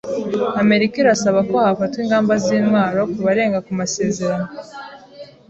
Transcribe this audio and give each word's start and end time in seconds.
Amerika 0.61 0.95
irasaba 0.99 1.39
ko 1.49 1.55
hafatwa 1.65 1.99
ingamba 2.03 2.33
z’intwaro 2.43 3.01
ku 3.11 3.19
barenga 3.25 3.59
ku 3.65 3.71
masezerano 3.79 4.47